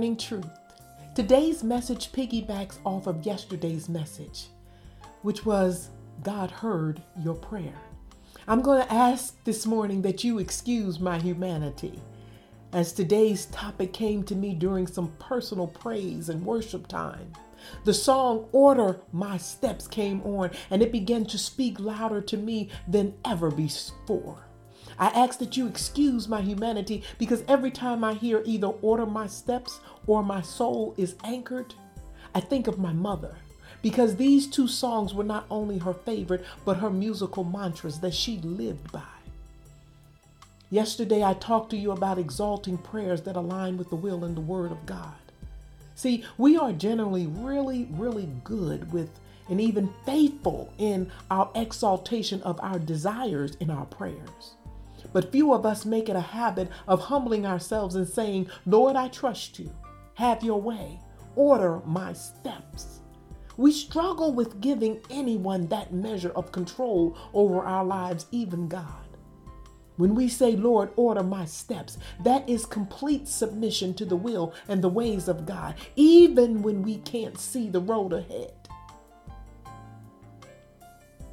morning 0.00 0.16
truth. 0.16 0.46
Today's 1.14 1.62
message 1.62 2.10
piggybacks 2.10 2.78
off 2.86 3.06
of 3.06 3.26
yesterday's 3.26 3.86
message, 3.86 4.46
which 5.20 5.44
was 5.44 5.90
God 6.22 6.50
heard 6.50 7.02
your 7.22 7.34
prayer. 7.34 7.74
I'm 8.48 8.62
going 8.62 8.82
to 8.82 8.90
ask 8.90 9.36
this 9.44 9.66
morning 9.66 10.00
that 10.00 10.24
you 10.24 10.38
excuse 10.38 10.98
my 11.00 11.18
humanity, 11.18 12.00
as 12.72 12.94
today's 12.94 13.44
topic 13.52 13.92
came 13.92 14.22
to 14.22 14.34
me 14.34 14.54
during 14.54 14.86
some 14.86 15.12
personal 15.18 15.66
praise 15.66 16.30
and 16.30 16.46
worship 16.46 16.86
time. 16.86 17.34
The 17.84 17.92
song 17.92 18.48
Order 18.52 19.02
My 19.12 19.36
Steps 19.36 19.86
came 19.86 20.22
on, 20.22 20.52
and 20.70 20.80
it 20.80 20.92
began 20.92 21.26
to 21.26 21.36
speak 21.36 21.78
louder 21.78 22.22
to 22.22 22.38
me 22.38 22.70
than 22.88 23.12
ever 23.26 23.50
before. 23.50 24.46
I 25.00 25.06
ask 25.06 25.38
that 25.38 25.56
you 25.56 25.66
excuse 25.66 26.28
my 26.28 26.42
humanity 26.42 27.02
because 27.18 27.42
every 27.48 27.70
time 27.70 28.04
I 28.04 28.12
hear 28.12 28.42
either 28.44 28.66
order 28.66 29.06
my 29.06 29.26
steps 29.26 29.80
or 30.06 30.22
my 30.22 30.42
soul 30.42 30.94
is 30.98 31.16
anchored, 31.24 31.72
I 32.34 32.40
think 32.40 32.66
of 32.66 32.78
my 32.78 32.92
mother 32.92 33.34
because 33.80 34.14
these 34.14 34.46
two 34.46 34.68
songs 34.68 35.14
were 35.14 35.24
not 35.24 35.46
only 35.50 35.78
her 35.78 35.94
favorite, 35.94 36.44
but 36.66 36.76
her 36.76 36.90
musical 36.90 37.44
mantras 37.44 38.00
that 38.00 38.12
she 38.12 38.36
lived 38.38 38.92
by. 38.92 39.02
Yesterday, 40.68 41.24
I 41.24 41.32
talked 41.32 41.70
to 41.70 41.78
you 41.78 41.92
about 41.92 42.18
exalting 42.18 42.76
prayers 42.76 43.22
that 43.22 43.36
align 43.36 43.78
with 43.78 43.88
the 43.88 43.96
will 43.96 44.22
and 44.22 44.36
the 44.36 44.42
word 44.42 44.70
of 44.70 44.84
God. 44.84 45.14
See, 45.94 46.24
we 46.36 46.58
are 46.58 46.72
generally 46.72 47.26
really, 47.26 47.88
really 47.90 48.28
good 48.44 48.92
with 48.92 49.08
and 49.48 49.60
even 49.60 49.92
faithful 50.04 50.72
in 50.78 51.10
our 51.30 51.50
exaltation 51.54 52.40
of 52.42 52.60
our 52.62 52.78
desires 52.78 53.56
in 53.56 53.70
our 53.70 53.86
prayers. 53.86 54.54
But 55.12 55.32
few 55.32 55.52
of 55.52 55.66
us 55.66 55.84
make 55.84 56.08
it 56.08 56.16
a 56.16 56.20
habit 56.20 56.68
of 56.86 57.00
humbling 57.00 57.46
ourselves 57.46 57.96
and 57.96 58.08
saying, 58.08 58.48
Lord, 58.66 58.96
I 58.96 59.08
trust 59.08 59.58
you. 59.58 59.72
Have 60.14 60.42
your 60.42 60.60
way. 60.60 61.00
Order 61.36 61.80
my 61.84 62.12
steps. 62.12 63.00
We 63.56 63.72
struggle 63.72 64.32
with 64.32 64.60
giving 64.60 65.00
anyone 65.10 65.66
that 65.68 65.92
measure 65.92 66.30
of 66.30 66.52
control 66.52 67.16
over 67.34 67.60
our 67.62 67.84
lives, 67.84 68.26
even 68.30 68.68
God. 68.68 69.10
When 69.96 70.14
we 70.14 70.28
say, 70.28 70.56
Lord, 70.56 70.90
order 70.96 71.22
my 71.22 71.44
steps, 71.44 71.98
that 72.24 72.48
is 72.48 72.64
complete 72.64 73.28
submission 73.28 73.92
to 73.94 74.06
the 74.06 74.16
will 74.16 74.54
and 74.68 74.80
the 74.80 74.88
ways 74.88 75.28
of 75.28 75.44
God, 75.44 75.74
even 75.94 76.62
when 76.62 76.82
we 76.82 76.98
can't 76.98 77.38
see 77.38 77.68
the 77.68 77.82
road 77.82 78.14
ahead. 78.14 78.54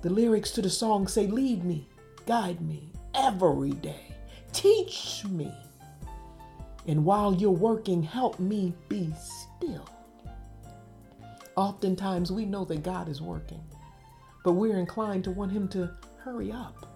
The 0.02 0.10
lyrics 0.10 0.52
to 0.52 0.62
the 0.62 0.70
song 0.70 1.08
say, 1.08 1.28
Lead 1.28 1.64
me, 1.64 1.88
guide 2.26 2.60
me, 2.60 2.92
every 3.18 3.72
day. 3.72 4.16
Teach 4.54 5.24
me. 5.30 5.52
And 6.88 7.04
while 7.04 7.34
you're 7.34 7.52
working, 7.52 8.02
help 8.02 8.40
me 8.40 8.74
be 8.88 9.14
still. 9.18 9.88
Oftentimes, 11.56 12.32
we 12.32 12.46
know 12.46 12.64
that 12.66 12.84
God 12.84 13.10
is 13.10 13.22
working, 13.22 13.62
but 14.44 14.54
we're 14.54 14.78
inclined 14.78 15.24
to 15.26 15.32
want 15.32 15.52
Him 15.52 15.68
to 15.70 15.90
hurry 16.20 16.52
up. 16.52 16.88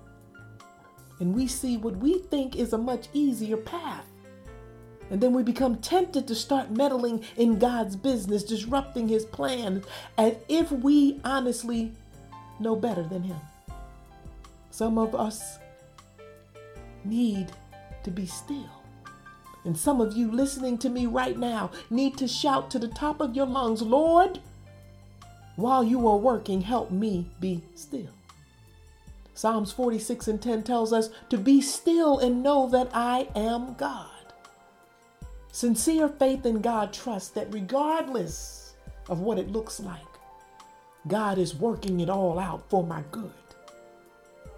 And 1.20 1.36
we 1.36 1.48
see 1.48 1.78
what 1.78 1.98
we 1.98 2.20
think 2.20 2.56
is 2.56 2.74
a 2.74 2.78
much 2.78 3.08
easier 3.14 3.58
path. 3.58 4.06
And 5.10 5.20
then 5.20 5.34
we 5.34 5.44
become 5.44 5.76
tempted 5.78 6.28
to 6.28 6.36
start 6.36 6.72
meddling 6.72 7.24
in 7.36 7.60
God's 7.60 7.96
business, 7.96 8.44
disrupting 8.44 9.10
His 9.10 9.26
plans, 9.26 9.86
as 10.18 10.36
if 10.48 10.72
we 10.72 11.20
honestly 11.26 11.92
know 12.60 12.76
better 12.76 13.04
than 13.04 13.24
Him. 13.24 13.40
Some 14.70 14.98
of 14.98 15.14
us 15.14 15.60
need 17.06 17.52
to 18.04 18.12
be 18.12 18.26
still. 18.26 18.70
And 19.64 19.78
some 19.78 20.02
of 20.02 20.18
you 20.18 20.32
listening 20.32 20.78
to 20.80 20.90
me 20.90 21.06
right 21.06 21.38
now 21.38 21.72
need 21.90 22.18
to 22.18 22.28
shout 22.28 22.72
to 22.72 22.80
the 22.80 22.88
top 22.88 23.22
of 23.22 23.36
your 23.36 23.46
lungs, 23.46 23.82
Lord, 23.82 24.40
while 25.56 25.84
you 25.84 26.08
are 26.08 26.18
working, 26.18 26.62
help 26.62 26.92
me 26.92 27.28
be 27.40 27.62
still. 27.76 28.10
Psalms 29.34 29.72
46 29.72 30.28
and 30.28 30.42
10 30.42 30.64
tells 30.64 30.94
us 30.94 31.10
to 31.30 31.38
be 31.38 31.62
still 31.62 32.20
and 32.20 32.44
know 32.44 32.68
that 32.70 32.90
I 32.94 33.28
am 33.36 33.76
God. 33.76 34.08
Sincere 35.52 36.08
faith 36.08 36.46
in 36.46 36.62
God 36.62 36.94
trusts 36.94 37.30
that 37.32 37.54
regardless 37.54 38.74
of 39.10 39.20
what 39.20 39.38
it 39.38 39.52
looks 39.52 39.80
like, 39.80 40.00
God 41.08 41.38
is 41.38 41.56
working 41.56 42.00
it 42.00 42.10
all 42.10 42.40
out 42.40 42.70
for 42.70 42.84
my 42.84 43.04
good. 43.12 43.34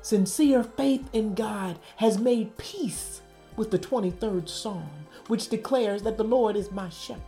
Sincere 0.04 0.64
faith 0.64 1.10
in 1.14 1.34
God 1.34 1.80
has 1.96 2.20
made 2.20 2.58
peace 2.58 3.22
with 3.56 3.72
the 3.72 3.80
23rd 3.80 4.50
Psalm, 4.50 4.90
which 5.28 5.48
declares 5.48 6.04
that 6.04 6.18
the 6.18 6.26
Lord 6.26 6.58
is 6.58 6.74
my 6.74 6.90
shepherd. 6.90 7.24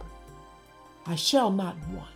I 1.05 1.15
shall 1.15 1.51
not 1.51 1.77
want. 1.87 2.09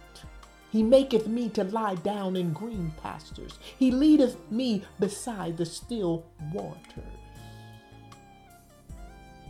He 0.70 0.84
maketh 0.84 1.28
me 1.28 1.47
to 1.52 1.64
lie 1.64 1.96
down 1.96 2.36
in 2.36 2.52
green 2.52 2.92
pastures. 3.02 3.58
He 3.78 3.90
leadeth 3.90 4.36
me 4.52 4.84
beside 5.00 5.56
the 5.56 5.66
still 5.66 6.25
waters. 6.52 6.76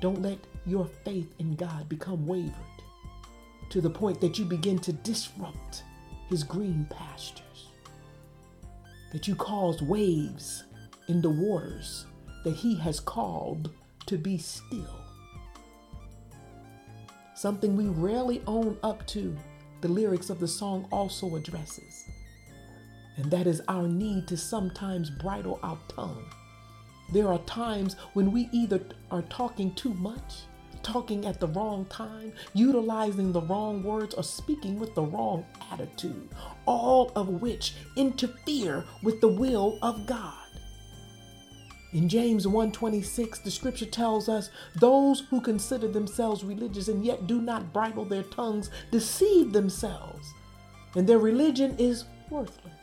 Don't 0.02 0.22
let 0.22 0.38
your 0.68 0.86
faith 0.86 1.34
in 1.40 1.56
God 1.56 1.90
become 1.90 2.28
wavered 2.28 2.54
to 3.72 3.82
the 3.82 3.90
point 3.90 4.22
that 4.22 4.38
you 4.38 4.46
begin 4.46 4.78
to 4.80 4.94
disrupt 4.94 5.84
his 6.30 6.44
green 6.44 6.86
pastures, 6.92 7.70
that 9.12 9.28
you 9.28 9.36
cause 9.36 9.82
waves 9.82 10.66
in 11.10 11.22
the 11.22 11.30
waters 11.30 12.06
that 12.46 12.56
he 12.56 12.76
has 12.76 13.00
called 13.00 13.72
to 14.06 14.18
be 14.18 14.38
still. 14.38 15.04
Something 17.36 17.76
we 17.76 17.88
rarely 17.88 18.42
own 18.48 18.78
up 18.84 19.06
to, 19.08 19.36
the 19.82 19.88
lyrics 19.88 20.30
of 20.30 20.40
the 20.40 20.48
song 20.48 20.88
also 20.92 21.36
addresses. 21.36 22.06
And 23.18 23.30
that 23.32 23.48
is 23.48 23.62
our 23.68 23.88
need 23.88 24.28
to 24.28 24.38
sometimes 24.38 25.10
bridle 25.10 25.60
our 25.64 25.78
tongue. 25.90 26.26
There 27.12 27.28
are 27.28 27.40
times 27.40 27.96
when 28.14 28.32
we 28.32 28.48
either 28.52 28.82
are 29.10 29.24
talking 29.24 29.74
too 29.74 29.94
much, 29.96 30.44
talking 30.84 31.26
at 31.26 31.40
the 31.40 31.48
wrong 31.48 31.86
time, 31.86 32.34
utilizing 32.54 33.32
the 33.32 33.42
wrong 33.42 33.84
words, 33.84 34.14
or 34.14 34.24
speaking 34.24 34.80
with 34.80 34.94
the 34.96 35.02
wrong 35.02 35.46
attitude, 35.72 36.30
all 36.66 37.12
of 37.16 37.42
which 37.42 37.74
interfere 37.96 38.86
with 39.02 39.22
the 39.22 39.28
will 39.28 39.80
of 39.82 40.06
God. 40.06 40.39
In 41.92 42.08
James 42.08 42.46
1:26, 42.46 43.40
the 43.40 43.50
scripture 43.50 43.88
tells 43.88 44.30
us, 44.30 44.52
"Those 44.76 45.22
who 45.22 45.42
consider 45.42 45.88
themselves 45.88 46.44
religious 46.44 46.88
and 46.88 47.04
yet 47.04 47.26
do 47.26 47.42
not 47.42 47.74
bridle 47.74 48.06
their 48.06 48.24
tongues 48.24 48.70
deceive 48.92 49.54
themselves, 49.54 50.28
and 50.96 51.10
their 51.10 51.18
religion 51.18 51.76
is 51.80 52.06
worthless." 52.30 52.74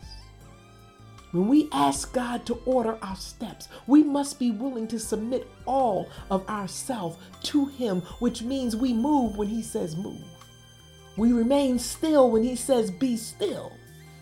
When 1.30 1.46
we 1.46 1.68
ask 1.70 2.12
God 2.12 2.44
to 2.46 2.54
order 2.66 2.98
our 3.00 3.14
steps, 3.14 3.68
we 3.86 4.02
must 4.02 4.40
be 4.40 4.50
willing 4.50 4.88
to 4.88 4.98
submit 4.98 5.46
all 5.66 6.06
of 6.28 6.48
ourselves 6.48 7.16
to 7.44 7.66
him, 7.66 8.02
which 8.18 8.42
means 8.42 8.74
we 8.74 8.92
move 8.92 9.36
when 9.36 9.48
he 9.48 9.62
says 9.62 9.96
move. 9.96 10.24
We 11.16 11.32
remain 11.32 11.78
still 11.78 12.28
when 12.30 12.42
he 12.42 12.56
says 12.56 12.90
be 12.90 13.16
still. 13.16 13.70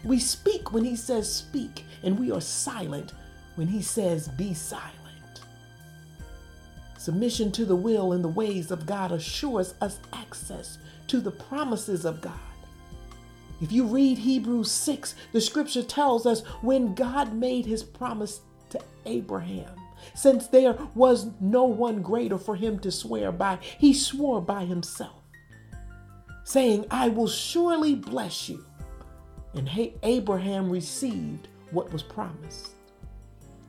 We 0.05 0.19
speak 0.19 0.73
when 0.73 0.85
he 0.85 0.97
says 0.97 1.33
speak, 1.33 1.87
and 2.03 2.19
we 2.19 2.31
are 2.31 2.41
silent 2.41 3.15
when 3.57 3.69
he 3.69 3.83
says, 3.83 4.29
Be 4.29 4.55
silent. 4.55 4.95
Submission 6.99 7.53
to 7.53 7.65
the 7.65 7.77
will 7.77 8.13
and 8.13 8.25
the 8.25 8.29
ways 8.29 8.71
of 8.71 8.87
God 8.87 9.13
assures 9.13 9.75
us 9.81 9.99
access 10.13 10.79
to 11.09 11.21
the 11.21 11.31
promises 11.31 12.05
of 12.05 12.21
God. 12.21 12.33
If 13.61 13.73
you 13.73 13.85
read 13.85 14.19
Hebrews 14.19 14.71
6, 14.71 15.15
the 15.33 15.41
scripture 15.41 15.83
tells 15.83 16.27
us 16.27 16.41
when 16.63 16.95
God 16.95 17.35
made 17.35 17.67
his 17.67 17.83
promise 17.83 18.41
to 18.71 18.81
Abraham, 19.07 19.71
since 20.15 20.47
there 20.47 20.77
was 20.95 21.31
no 21.41 21.65
one 21.65 22.03
greater 22.03 22.39
for 22.39 22.57
him 22.57 22.79
to 22.81 22.91
swear 22.91 23.33
by, 23.33 23.59
he 23.79 23.95
swore 23.95 24.41
by 24.41 24.65
himself, 24.65 25.23
saying, 26.45 26.87
I 26.91 27.09
will 27.09 27.29
surely 27.29 27.95
bless 27.95 28.49
you. 28.49 28.65
And 29.55 29.71
Abraham 30.03 30.69
received 30.69 31.49
what 31.71 31.93
was 31.93 32.03
promised. 32.03 32.71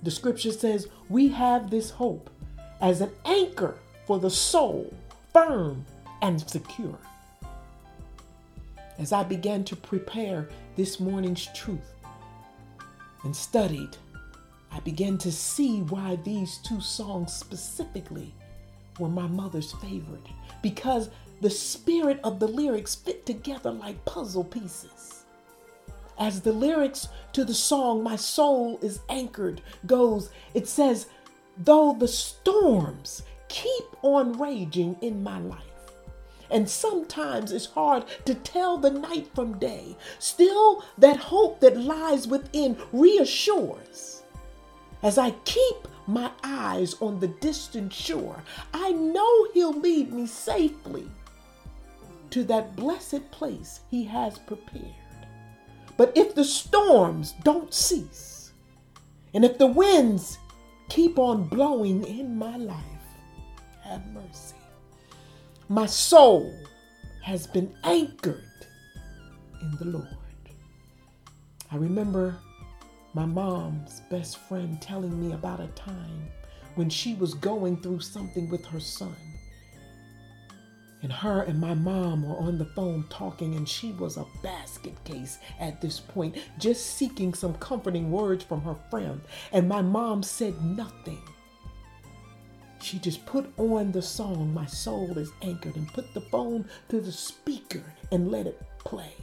The 0.06 0.12
scripture 0.12 0.52
says 0.52 0.88
we 1.10 1.30
have 1.30 1.72
this 1.72 1.90
hope 1.90 2.30
as 2.80 3.02
an 3.02 3.10
anchor 3.26 3.80
for 4.06 4.20
the 4.20 4.30
soul, 4.30 4.94
firm 5.34 5.84
and 6.22 6.48
secure. 6.48 7.00
As 9.00 9.12
I 9.12 9.24
began 9.24 9.64
to 9.64 9.76
prepare 9.76 10.48
this 10.76 11.00
morning's 11.00 11.48
truth 11.56 11.96
and 13.24 13.36
studied, 13.36 13.98
I 14.72 14.80
began 14.82 15.18
to 15.18 15.32
see 15.32 15.80
why 15.80 16.18
these 16.18 16.60
two 16.60 16.82
songs 16.82 17.34
specifically 17.34 18.32
were 19.00 19.10
my 19.10 19.26
mother's 19.26 19.74
favorite 19.74 20.28
because 20.62 21.10
the 21.42 21.50
spirit 21.50 22.20
of 22.24 22.40
the 22.40 22.48
lyrics 22.48 22.94
fit 22.94 23.26
together 23.26 23.72
like 23.72 24.06
puzzle 24.06 24.44
pieces. 24.44 25.15
As 26.18 26.42
the 26.42 26.54
lyrics 26.54 27.10
to 27.34 27.44
the 27.44 27.54
song, 27.54 28.02
My 28.02 28.16
Soul 28.16 28.80
is 28.82 29.00
Anchored, 29.10 29.62
goes, 29.86 30.30
it 30.54 30.68
says, 30.68 31.08
Though 31.58 31.94
the 31.94 32.08
storms 32.08 33.24
keep 33.50 33.86
on 34.02 34.40
raging 34.40 34.98
in 35.02 35.24
my 35.24 35.40
life, 35.40 35.62
And 36.50 36.70
sometimes 36.70 37.52
it's 37.52 37.66
hard 37.66 38.06
to 38.26 38.36
tell 38.36 38.78
the 38.78 38.92
night 38.92 39.28
from 39.34 39.58
day. 39.60 39.98
Still, 40.20 40.84
that 40.98 41.18
hope 41.18 41.60
that 41.60 41.78
lies 41.78 42.28
within 42.28 42.78
reassures. 42.94 44.24
As 45.04 45.18
I 45.18 45.32
keep 45.44 45.88
my 46.08 46.32
eyes 46.44 46.96
on 47.02 47.20
the 47.20 47.28
distant 47.28 47.92
shore, 47.92 48.44
I 48.74 48.92
know 48.92 49.48
He'll 49.54 49.74
lead 49.74 50.14
me 50.14 50.28
safely 50.28 51.10
to 52.30 52.44
that 52.46 52.76
blessed 52.76 53.32
place 53.32 53.82
He 53.90 54.04
has 54.06 54.38
prepared. 54.40 55.05
But 55.98 56.12
if 56.16 56.36
the 56.36 56.44
storms 56.44 57.34
don't 57.44 57.74
cease, 57.74 58.52
and 59.34 59.46
if 59.46 59.58
the 59.58 59.68
winds 59.68 60.38
keep 60.90 61.18
on 61.18 61.48
blowing 61.48 62.06
in 62.06 62.38
my 62.38 62.58
life, 62.58 62.84
have 63.82 64.06
mercy. 64.08 64.56
My 65.70 65.86
soul 65.86 66.54
has 67.24 67.48
been 67.48 67.74
anchored 67.84 68.44
in 69.62 69.72
the 69.78 69.86
Lord. 69.86 70.08
I 71.72 71.78
remember 71.78 72.38
my 73.14 73.26
mom's 73.26 74.02
best 74.10 74.38
friend 74.38 74.82
telling 74.82 75.20
me 75.20 75.34
about 75.34 75.60
a 75.60 75.68
time 75.70 76.28
when 76.76 76.90
she 76.90 77.16
was 77.16 77.34
going 77.34 77.82
through 77.82 78.02
something 78.02 78.50
with 78.50 78.66
her 78.66 78.80
son. 78.80 79.16
And 81.06 81.14
her 81.14 81.44
and 81.44 81.62
my 81.62 81.76
mom 81.76 82.28
were 82.28 82.36
on 82.36 82.58
the 82.58 82.66
phone 82.66 83.06
talking, 83.12 83.54
and 83.54 83.70
she 83.70 83.92
was 83.92 84.18
a 84.18 84.26
basket 84.42 84.98
case 85.04 85.38
at 85.60 85.80
this 85.80 86.00
point, 86.00 86.36
just 86.58 86.98
seeking 86.98 87.32
some 87.36 87.54
comforting 87.58 88.10
words 88.10 88.44
from 88.44 88.62
her 88.64 88.74
friend. 88.90 89.22
And 89.52 89.70
my 89.70 89.84
mom 89.84 90.24
said 90.24 90.60
nothing 90.66 91.22
she 92.82 92.98
just 92.98 93.24
put 93.28 93.54
on 93.60 93.92
the 93.92 94.02
song, 94.02 94.52
My 94.52 94.66
Soul 94.66 95.16
is 95.20 95.32
Anchored, 95.44 95.76
and 95.76 95.88
put 95.94 96.12
the 96.16 96.22
phone 96.22 96.66
to 96.90 97.00
the 97.00 97.12
speaker 97.12 97.84
and 98.12 98.32
let 98.32 98.48
it 98.48 98.60
play. 98.80 99.14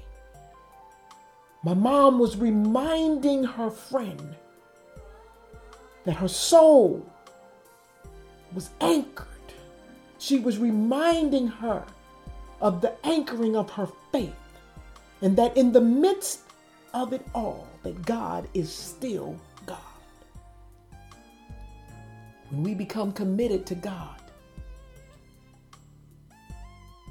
My 1.65 1.75
mom 1.75 2.21
was 2.21 2.37
reminding 2.37 3.43
her 3.43 3.71
friend 3.71 4.37
that 6.05 6.15
her 6.15 6.29
soul 6.29 7.05
was 8.55 8.71
anchored. 8.81 9.32
She 10.23 10.39
was 10.39 10.57
reminding 10.57 11.49
her 11.49 11.85
of 12.61 12.81
the 12.81 12.95
anchoring 13.05 13.57
of 13.57 13.69
her 13.71 13.89
faith, 14.13 14.37
and 15.21 15.37
that 15.37 15.57
in 15.57 15.73
the 15.73 15.81
midst 15.81 16.43
of 16.95 17.13
it 17.13 17.27
all, 17.35 17.67
that 17.83 18.07
God 18.07 18.47
is 18.55 18.73
still 18.73 19.37
God 19.67 19.79
when 22.51 22.63
we 22.63 22.73
become 22.73 23.11
committed 23.11 23.67
to 23.67 23.75
God, 23.75 24.21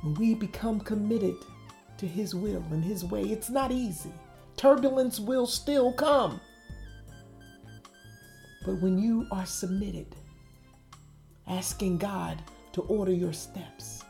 when 0.03 0.13
we 0.13 0.33
become 0.33 0.79
committed 0.79 1.35
to 1.97 2.07
His 2.07 2.33
will 2.33 2.63
and 2.71 2.81
His 2.81 3.03
way, 3.03 3.23
it's 3.23 3.49
not 3.49 3.73
easy. 3.73 4.13
Turbulence 4.55 5.19
will 5.19 5.47
still 5.47 5.91
come. 5.91 6.39
But 8.65 8.81
when 8.81 8.97
you 8.97 9.27
are 9.33 9.45
submitted, 9.45 10.15
asking 11.45 11.97
God 11.97 12.41
to 12.73 12.81
order 12.81 13.11
your 13.11 13.33
steps, 13.33 14.03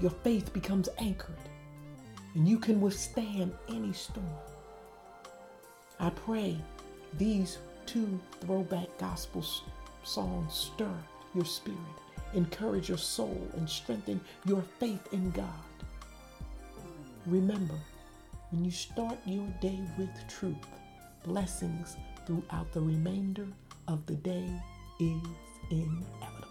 your 0.00 0.10
faith 0.10 0.52
becomes 0.52 0.88
anchored 0.98 1.34
and 2.34 2.48
you 2.48 2.58
can 2.58 2.80
withstand 2.80 3.52
any 3.68 3.92
storm. 3.92 4.26
I 5.98 6.10
pray 6.10 6.56
these 7.18 7.58
two 7.86 8.20
throwback 8.40 8.86
gospel 8.98 9.44
songs 10.04 10.54
stir 10.54 10.94
your 11.34 11.44
spirit, 11.44 11.78
encourage 12.34 12.88
your 12.88 12.98
soul, 12.98 13.48
and 13.56 13.68
strengthen 13.68 14.20
your 14.46 14.62
faith 14.78 15.12
in 15.12 15.30
God. 15.32 15.48
Remember, 17.26 17.74
when 18.50 18.64
you 18.64 18.70
start 18.70 19.18
your 19.26 19.46
day 19.60 19.78
with 19.98 20.10
truth, 20.28 20.56
blessings 21.24 21.96
throughout 22.26 22.72
the 22.72 22.80
remainder 22.80 23.46
of 23.88 24.04
the 24.06 24.14
day 24.14 24.48
is 24.98 25.22
inevitable. 25.70 26.49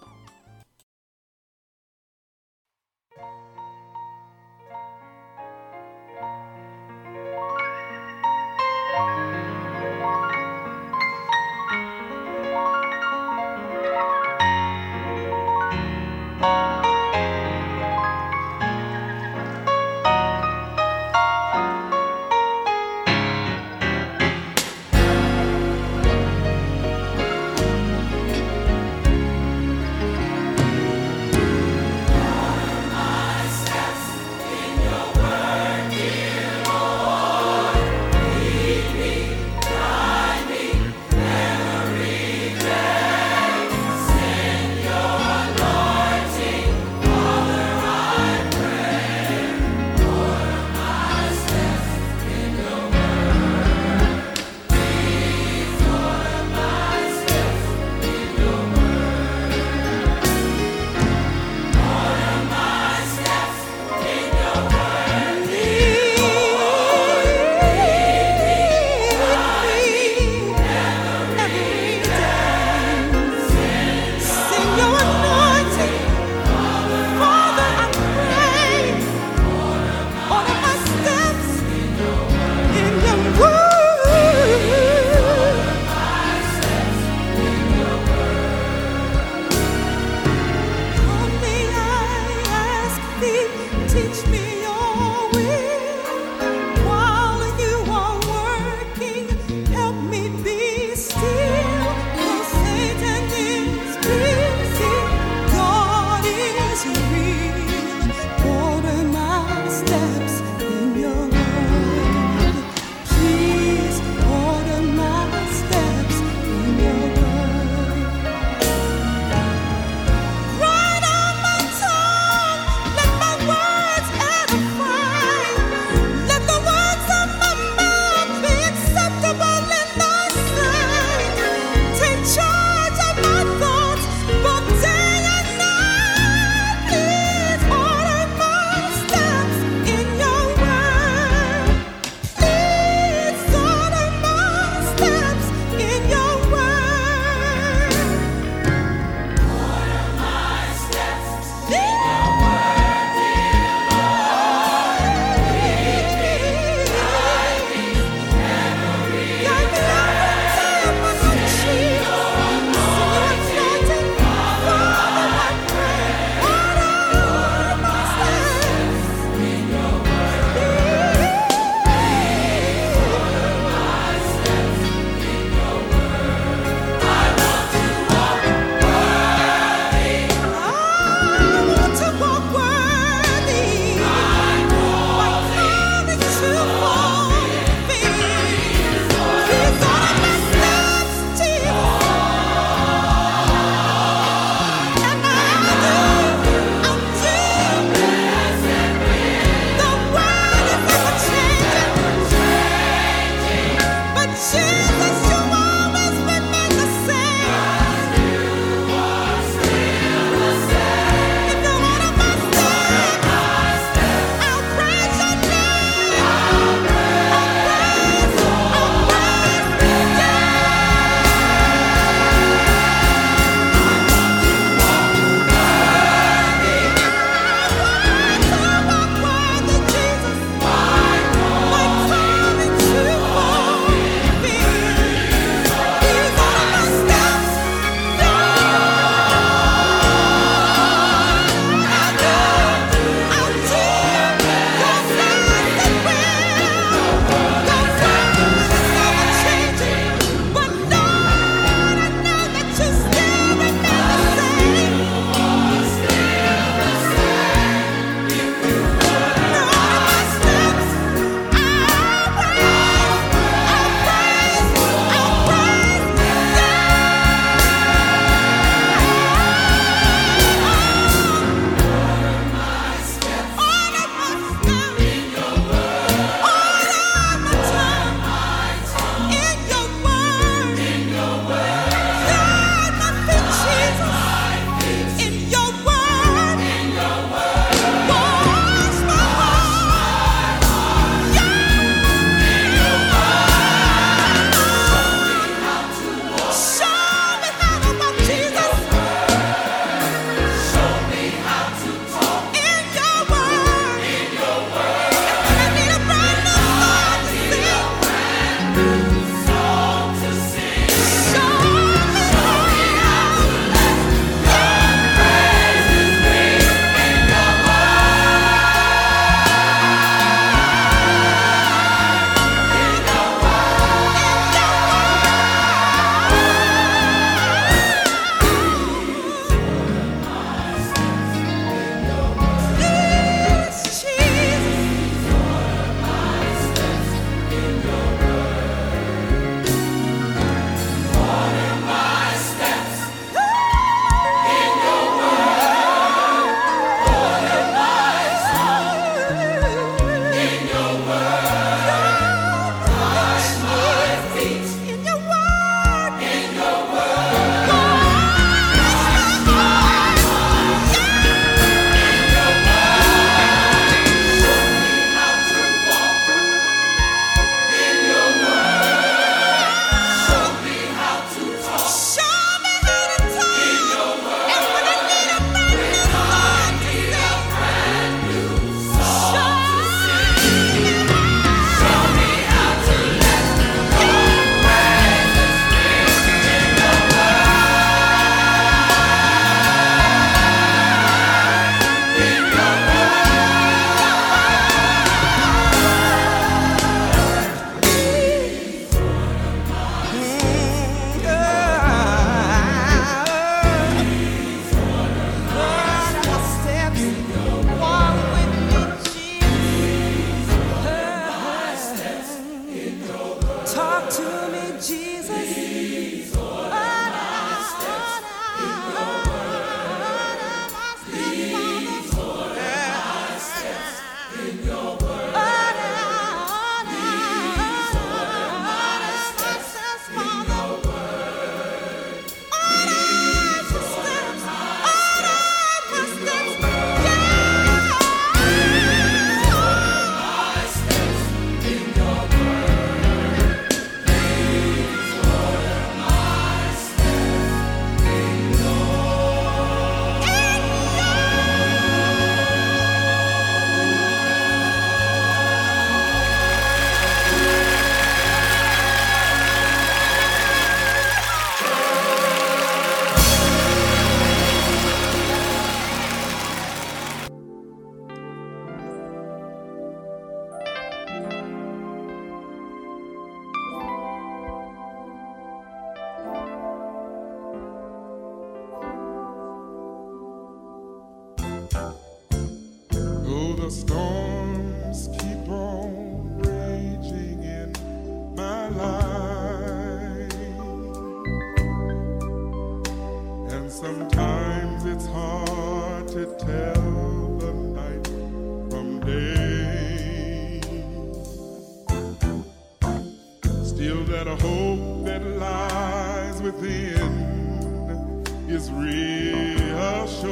is 508.59 508.71
reassured 508.71 510.29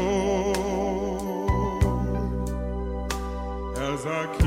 as 3.78 4.06
I 4.06 4.28
keep. 4.38 4.47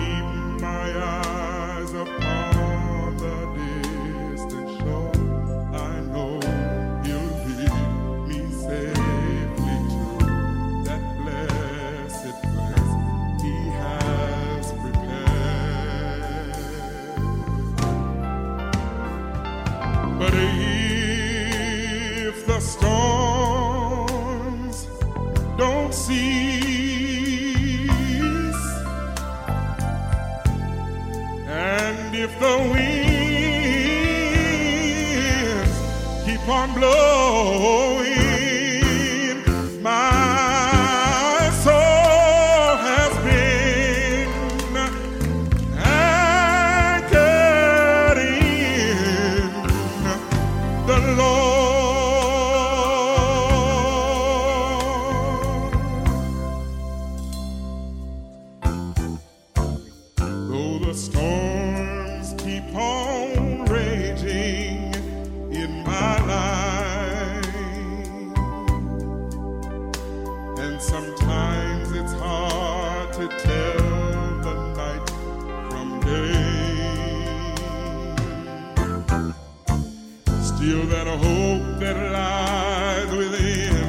Still 80.61 80.85
that 80.89 81.07
hope 81.07 81.81
that 81.81 81.97
lies 82.13 83.11
within 83.17 83.81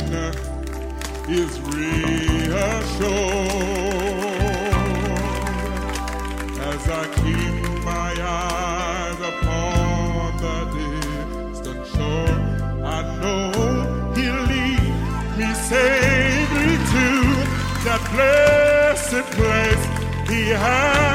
is 1.28 1.60
reassured 1.60 2.62
as 6.72 6.82
I 6.88 7.04
keep 7.20 7.84
my 7.84 8.14
eyes 8.24 9.20
upon 9.32 10.38
the 10.46 10.58
distant 11.52 11.86
shore. 11.88 12.40
I 12.86 13.02
know 13.20 14.14
He'll 14.16 14.44
lead 14.54 14.94
me 15.38 15.54
safely 15.68 16.74
to 16.94 17.08
that 17.84 18.02
blessed 18.16 19.26
place 19.36 19.84
He 20.30 20.52
has. 20.52 21.11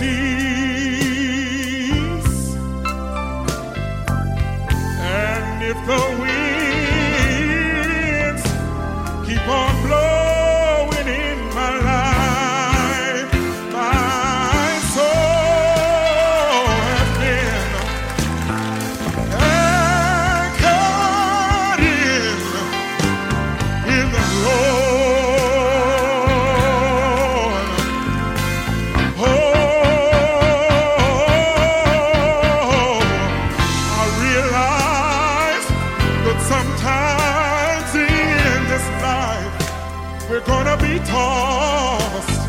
see. 0.00 0.49
But 36.30 36.42
sometimes 36.42 37.92
in 37.96 38.60
this 38.70 38.86
life, 39.02 40.30
we're 40.30 40.46
gonna 40.46 40.76
be 40.76 41.00
tossed 41.00 42.48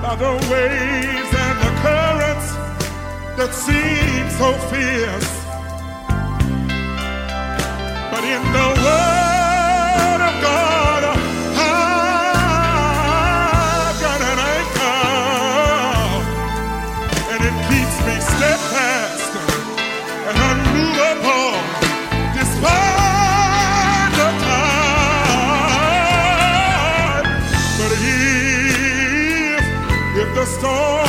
by 0.00 0.14
the 0.14 0.34
waves 0.48 1.32
and 1.44 1.56
the 1.66 1.72
currents 1.82 2.48
that 3.36 3.50
seem 3.52 4.30
so 4.38 4.52
fierce. 4.70 5.32
But 8.12 8.22
in 8.22 8.42
the 8.58 8.68
Word 8.86 10.20
of 10.30 10.34
God, 10.46 10.69
storm. 30.60 30.99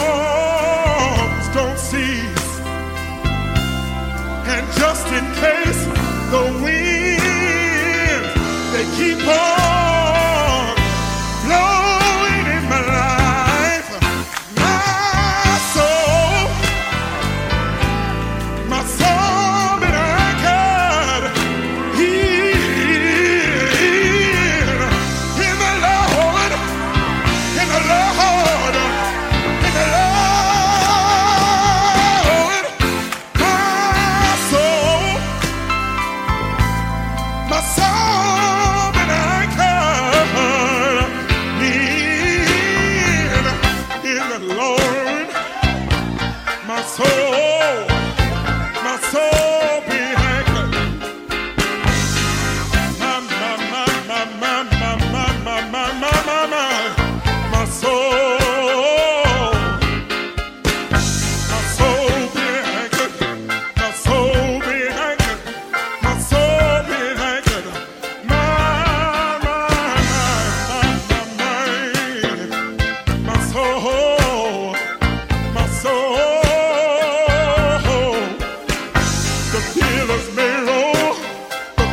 Let's 80.08 80.36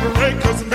the 0.01 0.11
breaker's 0.15 0.68